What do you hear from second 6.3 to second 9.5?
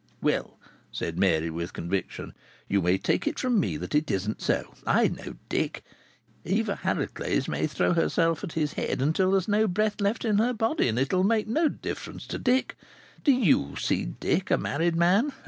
Eva Harracles may throw herself at his head till there's